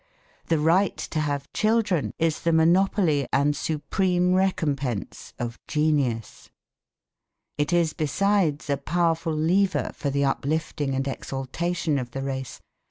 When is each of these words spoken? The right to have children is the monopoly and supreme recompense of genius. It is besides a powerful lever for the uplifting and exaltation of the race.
The 0.47 0.57
right 0.57 0.97
to 0.97 1.19
have 1.19 1.53
children 1.53 2.11
is 2.17 2.39
the 2.41 2.51
monopoly 2.51 3.27
and 3.31 3.55
supreme 3.55 4.33
recompense 4.33 5.31
of 5.37 5.59
genius. 5.67 6.49
It 7.59 7.71
is 7.71 7.93
besides 7.93 8.67
a 8.71 8.77
powerful 8.77 9.35
lever 9.35 9.91
for 9.93 10.09
the 10.09 10.25
uplifting 10.25 10.95
and 10.95 11.07
exaltation 11.07 11.99
of 11.99 12.09
the 12.09 12.23
race. 12.23 12.59